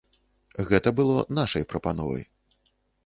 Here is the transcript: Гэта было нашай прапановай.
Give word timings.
Гэта 0.71 0.93
было 0.99 1.17
нашай 1.41 1.63
прапановай. 1.75 2.23